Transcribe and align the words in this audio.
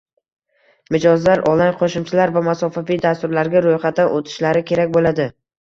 Mijozlar 0.95 1.43
onlayn 1.51 1.75
qo'shimchalar 1.83 2.33
va 2.39 2.45
masofaviy 2.49 3.01
dasturlarga 3.07 3.63
ro'yxatdan 3.69 4.13
o'tishlari 4.19 4.69
kerak 4.73 4.95
bo'ladi 4.99 5.33